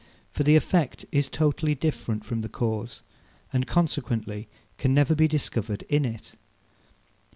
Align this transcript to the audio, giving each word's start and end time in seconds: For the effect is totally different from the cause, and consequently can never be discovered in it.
For 0.31 0.41
the 0.41 0.55
effect 0.55 1.05
is 1.11 1.29
totally 1.29 1.75
different 1.75 2.25
from 2.25 2.41
the 2.41 2.49
cause, 2.49 3.03
and 3.53 3.67
consequently 3.67 4.47
can 4.79 4.95
never 4.95 5.13
be 5.13 5.27
discovered 5.27 5.83
in 5.89 6.05
it. 6.05 6.33